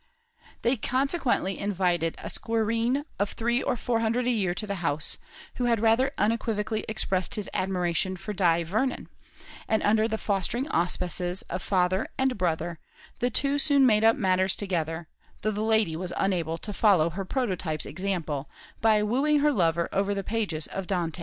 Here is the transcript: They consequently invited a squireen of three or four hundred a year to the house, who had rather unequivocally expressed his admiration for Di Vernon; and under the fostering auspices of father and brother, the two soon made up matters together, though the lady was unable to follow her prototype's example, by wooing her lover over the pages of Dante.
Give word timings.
They 0.63 0.77
consequently 0.77 1.59
invited 1.59 2.15
a 2.17 2.27
squireen 2.31 3.05
of 3.19 3.33
three 3.33 3.61
or 3.61 3.77
four 3.77 3.99
hundred 3.99 4.25
a 4.25 4.31
year 4.31 4.55
to 4.55 4.65
the 4.65 4.81
house, 4.81 5.17
who 5.57 5.65
had 5.65 5.79
rather 5.79 6.09
unequivocally 6.17 6.83
expressed 6.89 7.35
his 7.35 7.47
admiration 7.53 8.17
for 8.17 8.33
Di 8.33 8.63
Vernon; 8.63 9.09
and 9.67 9.83
under 9.83 10.07
the 10.07 10.17
fostering 10.17 10.67
auspices 10.69 11.43
of 11.51 11.61
father 11.61 12.07
and 12.17 12.35
brother, 12.35 12.79
the 13.19 13.29
two 13.29 13.59
soon 13.59 13.85
made 13.85 14.03
up 14.03 14.15
matters 14.15 14.55
together, 14.55 15.07
though 15.43 15.51
the 15.51 15.61
lady 15.61 15.95
was 15.95 16.13
unable 16.17 16.57
to 16.57 16.73
follow 16.73 17.11
her 17.11 17.23
prototype's 17.23 17.85
example, 17.85 18.49
by 18.81 19.03
wooing 19.03 19.41
her 19.41 19.51
lover 19.51 19.87
over 19.93 20.15
the 20.15 20.23
pages 20.23 20.65
of 20.65 20.87
Dante. 20.87 21.19